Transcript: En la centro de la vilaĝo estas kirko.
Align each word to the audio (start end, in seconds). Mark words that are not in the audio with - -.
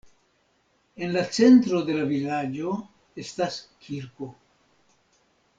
En 1.07 1.13
la 1.15 1.21
centro 1.37 1.83
de 1.89 1.97
la 1.99 2.07
vilaĝo 2.13 2.73
estas 3.25 3.61
kirko. 3.85 4.33